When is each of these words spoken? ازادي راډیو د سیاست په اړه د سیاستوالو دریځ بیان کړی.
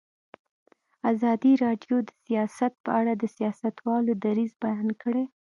ازادي 1.11 1.53
راډیو 1.63 1.95
د 2.07 2.09
سیاست 2.25 2.73
په 2.85 2.91
اړه 2.99 3.13
د 3.17 3.23
سیاستوالو 3.37 4.11
دریځ 4.23 4.51
بیان 4.63 4.89
کړی. 5.01 5.23